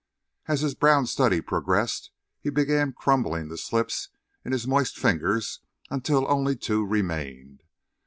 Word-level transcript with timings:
As 0.47 0.61
his 0.61 0.73
brown 0.73 1.05
study 1.05 1.41
progressed, 1.41 2.09
he 2.39 2.49
began 2.49 2.91
crumpling 2.91 3.49
the 3.49 3.55
slips 3.59 4.09
in 4.43 4.51
his 4.51 4.65
moist 4.65 4.97
fingers 4.97 5.59
until 5.91 6.25
only 6.27 6.55
two 6.55 6.83
remained. 6.83 7.61